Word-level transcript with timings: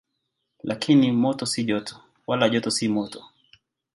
Lakini 0.63 1.11
moto 1.11 1.45
si 1.45 1.63
joto, 1.63 1.95
wala 2.27 2.45
joto 2.53 2.69
si 2.77 2.85
moto. 2.95 3.19